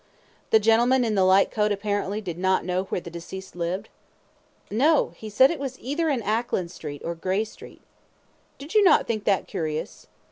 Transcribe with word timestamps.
Q. 0.49 0.57
The 0.57 0.59
gentleman 0.59 1.05
in 1.05 1.13
the 1.13 1.23
light 1.23 1.51
coat 1.51 1.71
apparently 1.71 2.21
did 2.21 2.39
not 2.39 2.65
know 2.65 2.85
where 2.85 2.99
the 2.99 3.11
deceased 3.11 3.55
lived? 3.55 3.87
A. 4.71 4.73
No; 4.73 5.13
he 5.15 5.29
said 5.29 5.51
it 5.51 5.59
was 5.59 5.77
either 5.79 6.09
in 6.09 6.23
Ackland 6.23 6.71
Street 6.71 7.03
or 7.05 7.13
Grey 7.13 7.43
Street. 7.43 7.81
Q. 8.57 8.57
Did 8.57 8.73
you 8.73 8.83
not 8.83 9.05
think 9.05 9.25
that 9.25 9.45
curious? 9.47 10.07